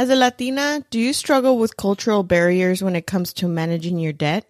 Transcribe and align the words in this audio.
As 0.00 0.08
a 0.08 0.16
Latina, 0.16 0.82
do 0.88 0.98
you 0.98 1.12
struggle 1.12 1.58
with 1.58 1.76
cultural 1.76 2.22
barriers 2.22 2.82
when 2.82 2.96
it 2.96 3.06
comes 3.06 3.34
to 3.34 3.46
managing 3.46 3.98
your 3.98 4.14
debt? 4.14 4.48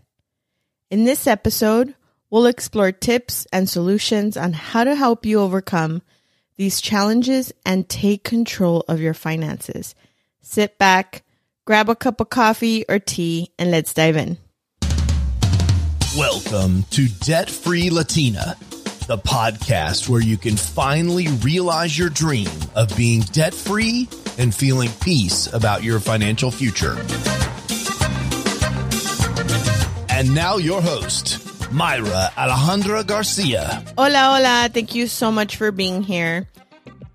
In 0.92 1.02
this 1.02 1.26
episode, 1.26 1.96
we'll 2.30 2.46
explore 2.46 2.92
tips 2.92 3.48
and 3.52 3.68
solutions 3.68 4.36
on 4.36 4.52
how 4.52 4.84
to 4.84 4.94
help 4.94 5.26
you 5.26 5.40
overcome 5.40 6.02
these 6.56 6.80
challenges 6.80 7.52
and 7.66 7.88
take 7.88 8.22
control 8.22 8.84
of 8.86 9.00
your 9.00 9.12
finances. 9.12 9.96
Sit 10.40 10.78
back, 10.78 11.24
grab 11.64 11.88
a 11.88 11.96
cup 11.96 12.20
of 12.20 12.30
coffee 12.30 12.84
or 12.88 13.00
tea, 13.00 13.50
and 13.58 13.72
let's 13.72 13.92
dive 13.92 14.16
in. 14.16 14.38
Welcome 16.16 16.84
to 16.90 17.08
Debt 17.08 17.50
Free 17.50 17.90
Latina, 17.90 18.56
the 19.06 19.18
podcast 19.18 20.08
where 20.08 20.20
you 20.20 20.36
can 20.36 20.56
finally 20.56 21.28
realize 21.42 21.98
your 21.98 22.08
dream 22.08 22.48
of 22.74 22.94
being 22.96 23.20
debt 23.32 23.54
free 23.54 24.08
and 24.38 24.54
feeling 24.54 24.90
peace 25.00 25.52
about 25.52 25.82
your 25.82 26.00
financial 26.00 26.50
future. 26.50 26.96
And 30.08 30.34
now, 30.34 30.56
your 30.56 30.82
host, 30.82 31.38
Mayra 31.70 32.30
Alejandra 32.32 33.06
Garcia. 33.06 33.82
Hola, 33.96 34.36
hola. 34.36 34.68
Thank 34.72 34.94
you 34.94 35.06
so 35.06 35.30
much 35.30 35.56
for 35.56 35.72
being 35.72 36.02
here. 36.02 36.48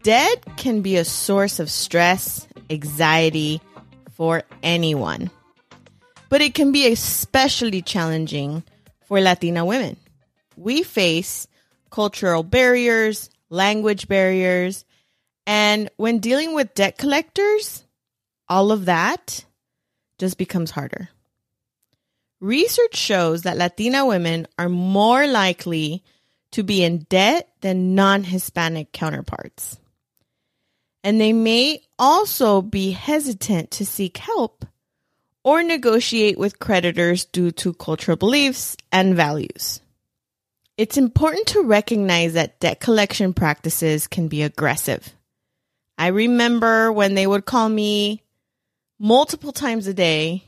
Debt 0.04 0.44
can 0.58 0.82
be 0.82 0.98
a 0.98 1.06
source 1.06 1.60
of 1.60 1.70
stress, 1.70 2.48
anxiety 2.70 3.62
for 4.14 4.44
anyone, 4.64 5.30
but 6.30 6.42
it 6.42 6.54
can 6.54 6.72
be 6.72 6.92
especially 6.92 7.82
challenging 7.82 8.64
for 9.04 9.20
Latina 9.20 9.66
women. 9.66 9.98
We 10.58 10.84
face 10.84 11.48
cultural 11.96 12.44
barriers, 12.44 13.30
language 13.50 14.10
barriers, 14.10 14.84
and 15.48 15.90
when 15.96 16.20
dealing 16.20 16.54
with 16.54 16.74
debt 16.74 16.98
collectors, 16.98 17.86
all 18.50 18.74
of 18.74 18.84
that 18.84 19.46
just 20.20 20.38
becomes 20.38 20.72
harder. 20.72 21.08
Research 22.42 22.98
shows 22.98 23.44
that 23.44 23.56
Latina 23.56 24.06
women 24.06 24.46
are 24.60 24.68
more 24.68 25.26
likely 25.26 26.04
to 26.52 26.64
be 26.64 26.84
in 26.84 27.06
debt 27.08 27.48
than 27.62 27.96
non 27.96 28.26
Hispanic 28.26 28.92
counterparts. 28.92 29.80
And 31.02 31.22
they 31.22 31.32
may 31.32 31.82
also 31.98 32.62
be 32.62 32.92
hesitant 32.92 33.72
to 33.72 33.86
seek 33.86 34.18
help 34.18 34.66
or 35.44 35.64
negotiate 35.64 36.38
with 36.38 36.60
creditors 36.60 37.24
due 37.24 37.52
to 37.52 37.72
cultural 37.72 38.18
beliefs 38.18 38.76
and 38.92 39.16
values. 39.16 39.80
It's 40.78 40.98
important 40.98 41.48
to 41.48 41.62
recognize 41.62 42.34
that 42.34 42.60
debt 42.60 42.80
collection 42.80 43.34
practices 43.34 44.08
can 44.08 44.28
be 44.28 44.42
aggressive. 44.42 45.14
I 45.98 46.08
remember 46.08 46.92
when 46.92 47.16
they 47.16 47.26
would 47.26 47.46
call 47.46 47.70
me 47.70 48.24
multiple 49.00 49.54
times 49.54 49.88
a 49.88 49.94
day 49.94 50.44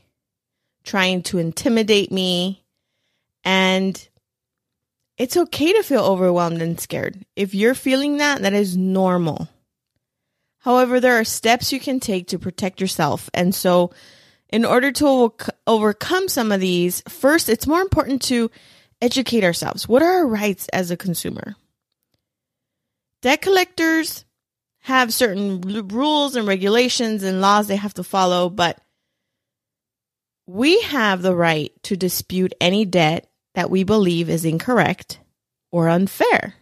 trying 0.84 1.22
to 1.22 1.38
intimidate 1.38 2.10
me. 2.12 2.64
And 3.44 4.08
it's 5.16 5.36
okay 5.36 5.72
to 5.72 5.82
feel 5.82 6.02
overwhelmed 6.02 6.62
and 6.62 6.80
scared. 6.80 7.24
If 7.36 7.54
you're 7.54 7.74
feeling 7.74 8.18
that, 8.18 8.42
that 8.42 8.52
is 8.52 8.76
normal. 8.76 9.48
However, 10.60 11.00
there 11.00 11.18
are 11.18 11.24
steps 11.24 11.72
you 11.72 11.80
can 11.80 12.00
take 12.00 12.28
to 12.28 12.38
protect 12.38 12.80
yourself. 12.80 13.30
And 13.32 13.54
so, 13.54 13.92
in 14.50 14.64
order 14.64 14.90
to 14.92 15.32
overcome 15.66 16.28
some 16.28 16.52
of 16.52 16.60
these, 16.60 17.02
first, 17.08 17.48
it's 17.48 17.66
more 17.66 17.82
important 17.82 18.22
to 18.22 18.50
educate 19.00 19.44
ourselves. 19.44 19.88
What 19.88 20.02
are 20.02 20.18
our 20.18 20.26
rights 20.26 20.68
as 20.68 20.90
a 20.90 20.96
consumer? 20.96 21.56
Debt 23.22 23.42
collectors 23.42 24.24
have 24.80 25.12
certain 25.12 25.60
rules 25.88 26.36
and 26.36 26.46
regulations 26.46 27.22
and 27.22 27.40
laws 27.40 27.66
they 27.66 27.76
have 27.76 27.94
to 27.94 28.04
follow, 28.04 28.48
but 28.48 28.80
we 30.46 30.80
have 30.82 31.20
the 31.20 31.34
right 31.34 31.72
to 31.82 31.96
dispute 31.96 32.54
any 32.60 32.84
debt 32.84 33.28
that 33.54 33.70
we 33.70 33.84
believe 33.84 34.30
is 34.30 34.44
incorrect 34.44 35.18
or 35.70 35.88
unfair. 35.88 36.54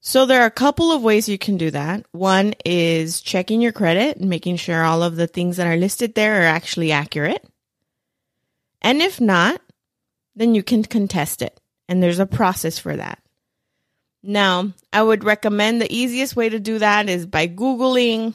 So 0.00 0.26
there 0.26 0.42
are 0.42 0.46
a 0.46 0.50
couple 0.50 0.90
of 0.90 1.02
ways 1.02 1.28
you 1.28 1.38
can 1.38 1.56
do 1.56 1.70
that. 1.70 2.04
One 2.10 2.54
is 2.64 3.20
checking 3.20 3.60
your 3.60 3.70
credit 3.70 4.16
and 4.16 4.28
making 4.28 4.56
sure 4.56 4.82
all 4.82 5.04
of 5.04 5.14
the 5.14 5.28
things 5.28 5.58
that 5.58 5.68
are 5.68 5.76
listed 5.76 6.16
there 6.16 6.42
are 6.42 6.46
actually 6.46 6.90
accurate. 6.90 7.46
And 8.80 9.00
if 9.00 9.20
not, 9.20 9.60
then 10.34 10.54
you 10.54 10.62
can 10.62 10.82
contest 10.84 11.42
it. 11.42 11.60
And 11.88 12.02
there's 12.02 12.18
a 12.18 12.26
process 12.26 12.78
for 12.78 12.96
that. 12.96 13.18
Now, 14.22 14.72
I 14.92 15.02
would 15.02 15.24
recommend 15.24 15.80
the 15.80 15.92
easiest 15.92 16.36
way 16.36 16.48
to 16.48 16.60
do 16.60 16.78
that 16.78 17.08
is 17.08 17.26
by 17.26 17.48
Googling 17.48 18.34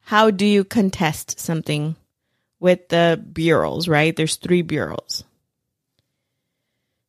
how 0.00 0.30
do 0.30 0.44
you 0.44 0.64
contest 0.64 1.40
something 1.40 1.96
with 2.60 2.88
the 2.88 3.22
bureaus, 3.32 3.88
right? 3.88 4.14
There's 4.14 4.36
three 4.36 4.62
bureaus. 4.62 5.24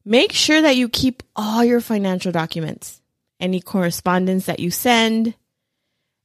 Make 0.05 0.31
sure 0.31 0.61
that 0.61 0.77
you 0.77 0.87
keep 0.87 1.23
all 1.35 1.63
your 1.63 1.81
financial 1.81 2.31
documents, 2.31 3.01
any 3.39 3.59
correspondence 3.59 4.45
that 4.45 4.59
you 4.59 4.71
send, 4.71 5.33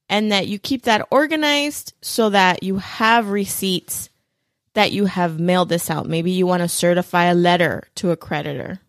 and 0.09 0.31
that 0.33 0.49
you 0.49 0.59
keep 0.59 0.83
that 0.83 1.09
organized 1.11 1.95
so 2.03 2.31
that 2.31 2.63
you 2.63 2.77
have 2.79 3.31
receipts 3.31 4.10
that 4.75 4.93
you 4.93 5.07
have 5.07 5.41
mailed 5.41 5.69
this 5.69 5.91
out. 5.91 6.07
Maybe 6.07 6.31
you 6.31 6.47
want 6.47 6.63
to 6.63 6.69
certify 6.69 7.25
a 7.25 7.35
letter 7.35 7.85
to 7.97 8.11
a 8.11 8.17
creditor. 8.17 8.81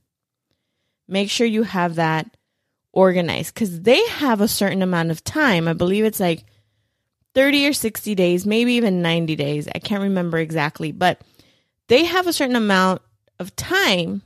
Make 1.08 1.30
sure 1.30 1.48
you 1.48 1.64
have 1.64 1.96
that 1.96 2.38
organized 2.94 3.54
because 3.54 3.82
they 3.82 4.06
have 4.08 4.42
a 4.42 4.48
certain 4.48 4.82
amount 4.82 5.12
of 5.12 5.24
time. 5.24 5.68
I 5.68 5.74
believe 5.74 6.06
it's 6.06 6.20
like 6.20 6.46
30 7.34 7.68
or 7.68 7.74
60 7.74 8.16
days, 8.16 8.46
maybe 8.46 8.74
even 8.74 9.02
90 9.02 9.36
days. 9.36 9.68
I 9.74 9.80
can't 9.80 10.04
remember 10.04 10.38
exactly, 10.38 10.92
but 10.92 11.22
they 11.88 12.06
have 12.06 12.28
a 12.28 12.34
certain 12.34 12.56
amount 12.56 13.02
of 13.40 13.56
time 13.56 14.22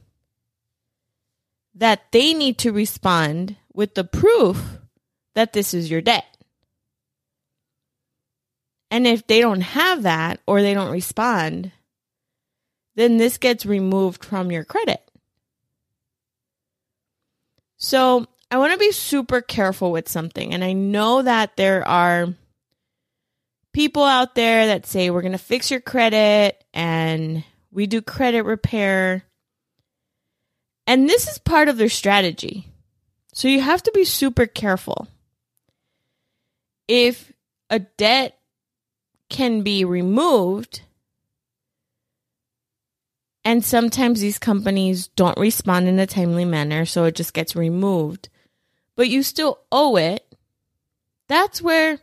that 1.75 2.11
they 2.11 2.33
need 2.33 2.57
to 2.59 2.71
respond 2.71 3.55
with 3.73 3.95
the 3.95 4.03
proof 4.03 4.79
that 5.35 5.53
this 5.53 5.73
is 5.73 5.91
your 5.91 6.01
debt. 6.01 6.25
And 8.95 9.05
if 9.05 9.27
they 9.27 9.41
don't 9.41 9.59
have 9.59 10.03
that 10.03 10.39
or 10.47 10.61
they 10.61 10.73
don't 10.73 10.89
respond, 10.89 11.73
then 12.95 13.17
this 13.17 13.37
gets 13.37 13.65
removed 13.65 14.23
from 14.23 14.53
your 14.53 14.63
credit. 14.63 15.01
So 17.75 18.25
I 18.49 18.57
want 18.57 18.71
to 18.71 18.79
be 18.79 18.93
super 18.93 19.41
careful 19.41 19.91
with 19.91 20.07
something. 20.07 20.53
And 20.53 20.63
I 20.63 20.71
know 20.71 21.21
that 21.21 21.57
there 21.57 21.85
are 21.85 22.33
people 23.73 24.05
out 24.05 24.33
there 24.33 24.67
that 24.67 24.85
say 24.85 25.09
we're 25.09 25.21
going 25.21 25.33
to 25.33 25.37
fix 25.37 25.69
your 25.69 25.81
credit 25.81 26.63
and 26.73 27.43
we 27.73 27.87
do 27.87 28.01
credit 28.01 28.43
repair. 28.43 29.25
And 30.87 31.09
this 31.09 31.27
is 31.27 31.37
part 31.37 31.67
of 31.67 31.75
their 31.75 31.89
strategy. 31.89 32.71
So 33.33 33.49
you 33.49 33.59
have 33.59 33.83
to 33.83 33.91
be 33.93 34.05
super 34.05 34.45
careful. 34.45 35.09
If 36.87 37.33
a 37.69 37.79
debt 37.79 38.39
can 39.35 39.63
be 39.63 39.83
removed, 39.83 40.79
and 43.43 43.65
sometimes 43.65 44.21
these 44.21 44.39
companies 44.39 45.07
don't 45.09 45.37
respond 45.37 45.89
in 45.89 45.99
a 45.99 46.07
timely 46.07 46.45
manner, 46.45 46.85
so 46.85 47.03
it 47.03 47.15
just 47.15 47.33
gets 47.33 47.53
removed, 47.53 48.29
but 48.95 49.09
you 49.09 49.23
still 49.23 49.59
owe 49.73 49.97
it, 49.97 50.25
that's 51.27 51.61
where 51.61 51.99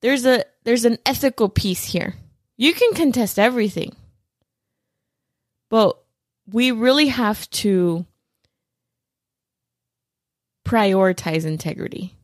there's 0.00 0.24
a 0.24 0.42
there's 0.64 0.86
an 0.86 0.96
ethical 1.04 1.50
piece 1.50 1.84
here. 1.84 2.14
You 2.56 2.72
can 2.72 2.94
contest 2.94 3.38
everything. 3.38 3.94
But 5.68 5.98
we 6.50 6.70
really 6.70 7.08
have 7.08 7.48
to 7.50 8.06
prioritize 10.64 11.44
integrity. 11.44 12.14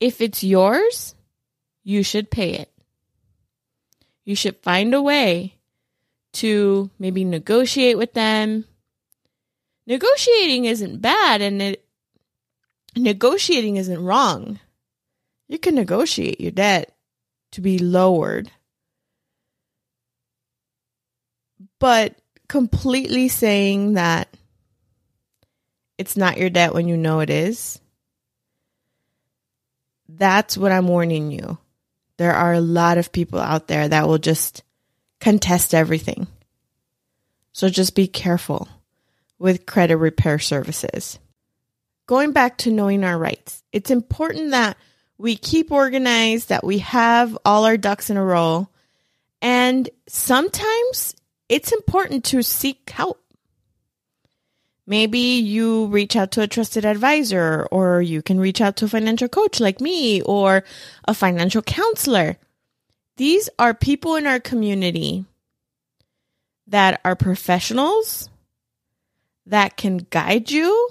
If 0.00 0.20
it's 0.20 0.44
yours, 0.44 1.14
you 1.82 2.02
should 2.02 2.30
pay 2.30 2.54
it. 2.54 2.72
You 4.24 4.34
should 4.34 4.56
find 4.62 4.92
a 4.92 5.00
way 5.00 5.54
to 6.34 6.90
maybe 6.98 7.24
negotiate 7.24 7.96
with 7.96 8.12
them. 8.12 8.64
Negotiating 9.86 10.64
isn't 10.64 11.00
bad 11.00 11.40
and 11.40 11.62
it 11.62 11.84
negotiating 12.96 13.76
isn't 13.76 14.02
wrong. 14.02 14.58
You 15.48 15.58
can 15.58 15.74
negotiate 15.74 16.40
your 16.40 16.50
debt 16.50 16.94
to 17.52 17.60
be 17.60 17.78
lowered. 17.78 18.50
But 21.78 22.16
completely 22.48 23.28
saying 23.28 23.94
that 23.94 24.28
it's 25.98 26.16
not 26.16 26.36
your 26.36 26.50
debt 26.50 26.74
when 26.74 26.88
you 26.88 26.96
know 26.96 27.20
it 27.20 27.30
is, 27.30 27.80
that's 30.08 30.56
what 30.56 30.72
I'm 30.72 30.88
warning 30.88 31.30
you. 31.30 31.58
There 32.16 32.32
are 32.32 32.52
a 32.54 32.60
lot 32.60 32.98
of 32.98 33.12
people 33.12 33.38
out 33.38 33.68
there 33.68 33.88
that 33.88 34.06
will 34.08 34.18
just 34.18 34.62
contest 35.20 35.74
everything. 35.74 36.26
So 37.52 37.68
just 37.68 37.94
be 37.94 38.06
careful 38.06 38.68
with 39.38 39.66
credit 39.66 39.96
repair 39.96 40.38
services. 40.38 41.18
going 42.06 42.32
back 42.32 42.56
to 42.58 42.70
knowing 42.70 43.04
our 43.04 43.18
rights, 43.18 43.62
it's 43.72 43.90
important 43.90 44.52
that 44.52 44.76
we 45.18 45.36
keep 45.36 45.72
organized, 45.72 46.48
that 46.48 46.64
we 46.64 46.78
have 46.78 47.36
all 47.44 47.64
our 47.64 47.76
ducks 47.76 48.10
in 48.10 48.16
a 48.16 48.24
row. 48.24 48.68
And 49.42 49.88
sometimes 50.08 51.14
it's 51.48 51.72
important 51.72 52.24
to 52.26 52.42
seek 52.42 52.88
help. 52.90 53.22
Maybe 54.86 55.18
you 55.18 55.86
reach 55.86 56.14
out 56.14 56.30
to 56.32 56.42
a 56.42 56.46
trusted 56.46 56.84
advisor, 56.84 57.66
or 57.72 58.00
you 58.00 58.22
can 58.22 58.38
reach 58.38 58.60
out 58.60 58.76
to 58.76 58.84
a 58.84 58.88
financial 58.88 59.28
coach 59.28 59.58
like 59.58 59.80
me, 59.80 60.22
or 60.22 60.62
a 61.08 61.14
financial 61.14 61.62
counselor. 61.62 62.36
These 63.16 63.48
are 63.58 63.74
people 63.74 64.14
in 64.14 64.26
our 64.26 64.38
community 64.38 65.24
that 66.68 67.00
are 67.04 67.16
professionals 67.16 68.28
that 69.46 69.76
can 69.76 70.06
guide 70.10 70.50
you. 70.50 70.90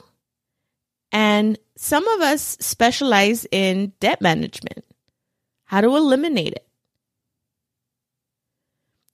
And 1.11 1.57
some 1.77 2.07
of 2.07 2.21
us 2.21 2.57
specialize 2.59 3.45
in 3.51 3.93
debt 3.99 4.21
management, 4.21 4.83
how 5.65 5.81
to 5.81 5.95
eliminate 5.95 6.53
it. 6.53 6.67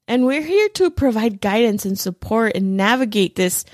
And 0.08 0.26
we're 0.26 0.42
here 0.42 0.68
to 0.70 0.90
provide 0.90 1.40
guidance 1.40 1.84
and 1.84 1.98
support 1.98 2.56
and 2.56 2.76
navigate 2.76 3.36
this 3.36 3.64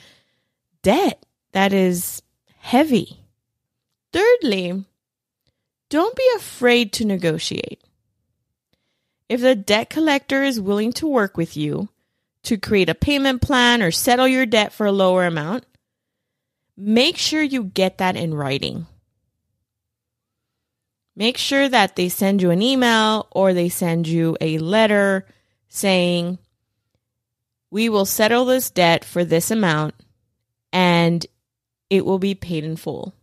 debt 0.83 1.25
that 1.53 1.73
is 1.73 2.23
heavy. 2.59 3.25
Thirdly, 4.13 4.85
don't 5.91 6.17
be 6.17 6.31
afraid 6.37 6.93
to 6.95 7.05
negotiate. 7.05 7.83
If 9.29 9.41
the 9.41 9.55
debt 9.55 9.91
collector 9.91 10.43
is 10.43 10.61
willing 10.61 10.93
to 10.95 11.07
work 11.07 11.37
with 11.37 11.57
you 11.57 11.89
to 12.45 12.57
create 12.57 12.89
a 12.89 12.95
payment 12.95 13.43
plan 13.43 13.83
or 13.83 13.91
settle 13.91 14.29
your 14.29 14.47
debt 14.47 14.73
for 14.73 14.87
a 14.87 14.93
lower 14.93 15.27
amount, 15.27 15.65
make 16.77 17.17
sure 17.17 17.43
you 17.43 17.65
get 17.65 17.99
that 17.99 18.17
in 18.17 18.35
writing. 18.35 18.87
Make 21.15 21.37
sure 21.37 21.69
that 21.69 21.97
they 21.97 22.09
send 22.09 22.41
you 22.41 22.51
an 22.51 22.63
email 22.63 23.27
or 23.33 23.53
they 23.53 23.69
send 23.69 24.07
you 24.07 24.37
a 24.41 24.59
letter 24.59 25.27
saying, 25.69 26.39
We 27.71 27.89
will 27.89 28.07
settle 28.07 28.45
this 28.45 28.71
debt 28.71 29.05
for 29.05 29.25
this 29.25 29.51
amount 29.51 29.95
and 31.09 31.27
it 31.89 32.05
will 32.05 32.19
be 32.19 32.35
paid 32.35 32.65
in 32.65 32.77
full. 32.77 33.15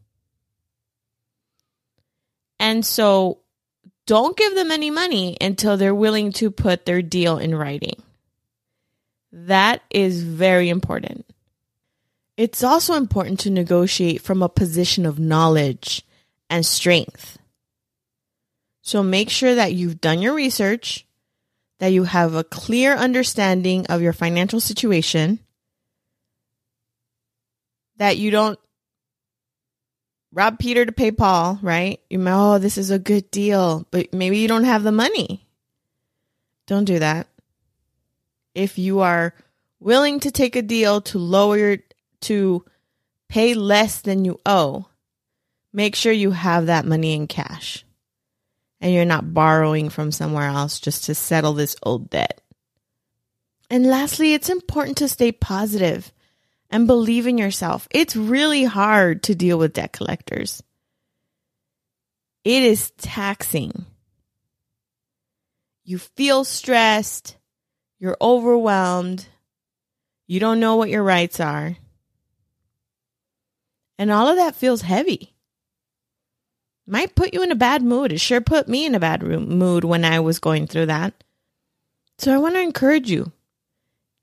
And 2.59 2.83
so 2.83 3.41
don't 4.07 4.35
give 4.35 4.55
them 4.55 4.71
any 4.71 4.89
money 4.89 5.37
until 5.39 5.77
they're 5.77 5.93
willing 5.93 6.31
to 6.33 6.49
put 6.49 6.85
their 6.85 7.03
deal 7.03 7.37
in 7.37 7.53
writing. 7.53 8.01
That 9.31 9.83
is 9.91 10.23
very 10.23 10.69
important. 10.69 11.27
It's 12.37 12.63
also 12.63 12.95
important 12.95 13.39
to 13.41 13.51
negotiate 13.51 14.21
from 14.21 14.41
a 14.41 14.49
position 14.49 15.05
of 15.05 15.19
knowledge 15.19 16.01
and 16.49 16.65
strength. 16.65 17.37
So 18.81 19.03
make 19.03 19.29
sure 19.29 19.53
that 19.53 19.73
you've 19.73 20.01
done 20.01 20.21
your 20.23 20.33
research, 20.33 21.05
that 21.79 21.93
you 21.93 22.05
have 22.05 22.33
a 22.33 22.43
clear 22.43 22.95
understanding 22.95 23.85
of 23.87 24.01
your 24.01 24.13
financial 24.13 24.59
situation, 24.59 25.39
that 27.97 28.18
you 28.18 28.31
don't 28.31 28.59
rob 30.31 30.59
Peter 30.59 30.86
to 30.86 30.92
pay 30.92 31.12
Paul, 31.12 31.57
right? 31.62 32.00
You 32.09 32.19
may, 32.19 32.31
oh, 32.33 32.57
this 32.57 32.77
is 32.77 32.92
a 32.92 33.00
good 33.00 33.31
deal, 33.31 33.88
but 33.89 34.13
maybe 34.13 34.38
you 34.38 34.47
don't 34.47 34.65
have 34.65 34.83
the 34.83 34.92
money. 34.92 35.47
Don't 36.68 36.86
do 36.86 37.00
that. 37.00 37.27
If 38.53 38.77
you 38.77 39.00
are 39.00 39.33
willing 39.80 40.19
to 40.21 40.31
take 40.31 40.56
a 40.56 40.62
deal 40.62 41.01
to 41.01 41.18
lower 41.19 41.57
your, 41.57 41.77
to 42.21 42.65
pay 43.30 43.53
less 43.53 44.01
than 44.01 44.25
you 44.25 44.39
owe, 44.45 44.88
make 45.74 45.95
sure 45.95 46.12
you 46.12 46.31
have 46.31 46.68
that 46.68 46.86
money 46.86 47.13
in 47.13 47.27
cash 47.27 47.86
and 48.81 48.94
you're 48.94 49.06
not 49.06 49.33
borrowing 49.33 49.89
from 49.89 50.12
somewhere 50.12 50.47
else 50.47 50.80
just 50.80 51.06
to 51.06 51.15
settle 51.15 51.53
this 51.53 51.75
old 51.83 52.09
debt. 52.09 52.42
And 53.69 53.86
lastly, 53.86 54.33
it's 54.33 54.50
important 54.50 54.97
to 54.97 55.07
stay 55.07 55.31
positive 55.31 56.12
and 56.69 56.88
believe 56.88 57.27
in 57.27 57.38
yourself. 57.38 57.88
It's 57.91 58.15
really 58.15 58.63
hard 58.63 59.23
to 59.23 59.35
deal 59.35 59.57
with 59.57 59.73
debt 59.73 59.94
collectors. 59.94 60.63
It 62.44 62.63
is 62.63 62.91
taxing. 62.91 63.85
You 65.83 65.97
feel 65.97 66.44
stressed. 66.44 67.38
You're 68.00 68.17
overwhelmed. 68.21 69.25
You 70.27 70.39
don't 70.39 70.59
know 70.59 70.75
what 70.75 70.89
your 70.89 71.03
rights 71.03 71.39
are. 71.39 71.75
And 73.97 74.11
all 74.11 74.27
of 74.27 74.38
that 74.38 74.56
feels 74.56 74.81
heavy. 74.81 75.33
Might 76.88 77.15
put 77.15 77.33
you 77.33 77.41
in 77.41 77.51
a 77.51 77.56
bad 77.56 77.81
mood. 77.81 78.11
It 78.11 78.19
sure 78.19 78.41
put 78.41 78.68
me 78.68 78.85
in 78.85 78.94
a 78.94 79.00
bad 79.00 79.23
mood 79.23 79.83
when 79.83 80.06
I 80.06 80.19
was 80.19 80.39
going 80.39 80.68
through 80.68 80.88
that. 80.88 81.13
So 82.18 82.33
I 82.33 82.38
want 82.38 82.56
to 82.56 82.61
encourage 82.61 83.09
you 83.09 83.31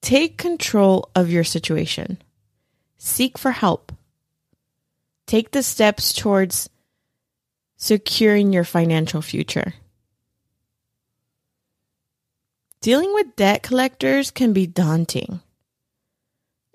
take 0.01 0.37
control 0.37 1.11
of 1.15 1.31
your 1.31 1.45
situation. 1.45 2.19
Seek 3.05 3.37
for 3.37 3.51
help. 3.51 3.91
Take 5.27 5.51
the 5.51 5.65
steps 5.65 6.13
towards 6.13 6.71
securing 7.77 8.53
your 8.53 8.63
financial 8.63 9.21
future. 9.21 9.75
Dealing 12.81 13.13
with 13.13 13.35
debt 13.35 13.65
collectors 13.65 14.31
can 14.31 14.53
be 14.53 14.69
daunting, 14.69 15.41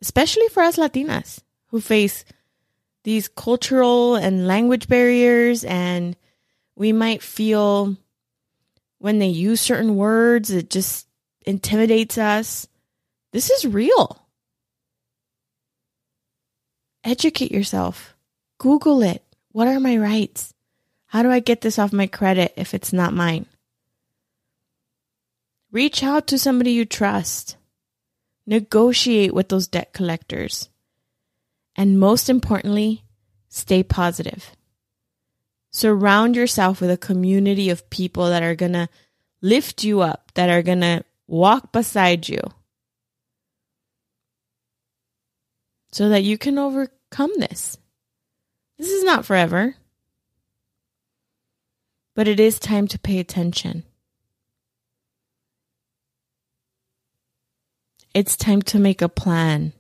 especially 0.02 0.50
for 0.50 0.64
us 0.64 0.76
Latinas 0.76 1.40
who 1.68 1.80
face 1.80 2.26
these 3.06 3.30
cultural 3.30 4.16
and 4.16 4.48
language 4.48 4.90
barriers, 4.90 5.64
and 5.64 6.18
we 6.76 6.92
might 6.92 7.24
feel 7.24 7.96
when 8.98 9.20
they 9.20 9.28
use 9.28 9.62
certain 9.62 9.96
words, 9.96 10.52
it 10.52 10.70
just 10.70 11.08
intimidates 11.46 12.18
us. 12.18 12.68
This 13.32 13.50
is 13.50 13.66
real 13.66 14.27
educate 17.04 17.52
yourself. 17.52 18.16
Google 18.58 19.02
it. 19.02 19.24
What 19.52 19.68
are 19.68 19.80
my 19.80 19.98
rights? 19.98 20.54
How 21.08 21.24
do 21.24 21.32
I 21.32 21.40
get 21.40 21.62
this 21.62 21.80
off 21.80 21.94
my 21.94 22.08
credit 22.08 22.54
if 22.58 22.74
it's 22.74 22.92
not 22.92 23.14
mine? 23.14 23.46
Reach 25.72 26.04
out 26.04 26.28
to 26.28 26.40
somebody 26.40 26.72
you 26.72 26.86
trust. 26.86 27.58
Negotiate 28.46 29.34
with 29.34 29.50
those 29.50 29.68
debt 29.68 29.94
collectors. 29.94 30.70
And 31.76 32.00
most 32.00 32.30
importantly, 32.30 33.04
stay 33.50 33.84
positive. 33.84 34.52
Surround 35.72 36.36
yourself 36.36 36.82
with 36.82 36.90
a 36.90 36.98
community 36.98 37.70
of 37.70 37.90
people 37.90 38.30
that 38.30 38.44
are 38.44 38.56
going 38.56 38.74
to 38.74 38.90
lift 39.42 39.84
you 39.84 40.02
up, 40.02 40.32
that 40.34 40.50
are 40.50 40.64
going 40.64 40.82
to 40.82 41.04
walk 41.28 41.72
beside 41.72 42.28
you 42.28 42.40
so 45.92 46.10
that 46.10 46.24
you 46.24 46.38
can 46.38 46.58
overcome 46.58 47.32
this. 47.38 47.78
This 48.78 48.90
is 48.90 49.04
not 49.04 49.26
forever, 49.26 49.76
but 52.16 52.28
it 52.28 52.40
is 52.40 52.60
time 52.60 52.88
to 52.90 53.00
pay 53.00 53.20
attention. 53.20 53.84
It's 58.14 58.36
time 58.36 58.62
to 58.64 58.80
make 58.80 59.02
a 59.02 59.10
plan. 59.10 59.74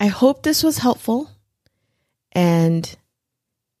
I 0.00 0.06
hope 0.06 0.42
this 0.42 0.62
was 0.62 0.78
helpful. 0.78 1.30
And 2.32 2.94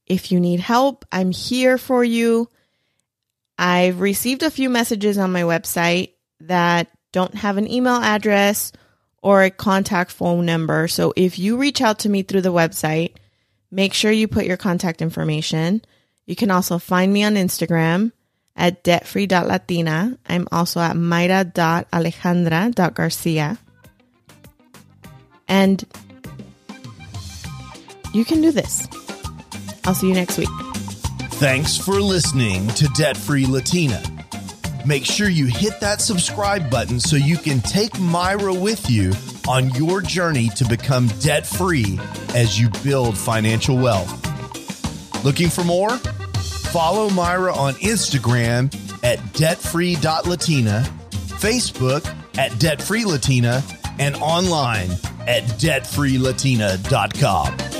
if 0.06 0.30
you 0.30 0.40
need 0.40 0.60
help, 0.60 1.04
I'm 1.10 1.32
here 1.32 1.78
for 1.78 2.04
you. 2.04 2.48
I've 3.58 4.00
received 4.00 4.42
a 4.42 4.50
few 4.50 4.68
messages 4.68 5.18
on 5.18 5.32
my 5.32 5.42
website 5.42 6.12
that 6.40 6.88
don't 7.12 7.34
have 7.34 7.56
an 7.56 7.70
email 7.70 7.94
address 7.94 8.72
or 9.24 9.42
a 9.42 9.50
contact 9.50 10.12
phone 10.12 10.44
number. 10.44 10.86
So 10.86 11.14
if 11.16 11.38
you 11.38 11.56
reach 11.56 11.80
out 11.80 12.00
to 12.00 12.10
me 12.10 12.22
through 12.22 12.42
the 12.42 12.52
website, 12.52 13.14
make 13.70 13.94
sure 13.94 14.12
you 14.12 14.28
put 14.28 14.44
your 14.44 14.58
contact 14.58 15.00
information. 15.00 15.80
You 16.26 16.36
can 16.36 16.50
also 16.50 16.78
find 16.78 17.10
me 17.10 17.24
on 17.24 17.36
Instagram 17.36 18.12
at 18.54 18.84
debtfree.latina. 18.84 20.18
I'm 20.26 20.46
also 20.52 20.80
at 20.80 20.94
mayra.alejandra.garcia. 20.94 23.58
And 25.48 25.84
you 28.12 28.26
can 28.26 28.42
do 28.42 28.52
this. 28.52 28.86
I'll 29.86 29.94
see 29.94 30.08
you 30.08 30.14
next 30.14 30.36
week. 30.36 30.50
Thanks 31.40 31.78
for 31.78 31.94
listening 31.94 32.68
to 32.68 32.86
Debt 32.88 33.16
Free 33.16 33.46
Latina. 33.46 34.02
Make 34.86 35.04
sure 35.06 35.30
you 35.30 35.46
hit 35.46 35.80
that 35.80 36.02
subscribe 36.02 36.70
button 36.70 37.00
so 37.00 37.16
you 37.16 37.38
can 37.38 37.60
take 37.60 37.92
Mayra 37.92 38.58
with 38.58 38.90
you 38.90 39.14
on 39.48 39.70
your 39.70 40.02
journey 40.02 40.48
to 40.56 40.66
become 40.66 41.06
debt 41.20 41.46
free 41.46 41.98
as 42.34 42.60
you 42.60 42.68
build 42.82 43.16
financial 43.16 43.78
wealth. 43.78 45.24
Looking 45.24 45.48
for 45.48 45.64
more? 45.64 45.96
Follow 45.96 47.08
Mayra 47.08 47.56
on 47.56 47.72
Instagram 47.74 48.66
at 49.02 49.18
debtfree.latina, 49.32 50.84
Facebook 51.10 52.04
at 52.36 52.50
debtfreelatina, 52.52 53.62
and 53.98 54.16
online 54.16 54.90
at 55.26 55.44
debtfreelatina.com. 55.44 57.73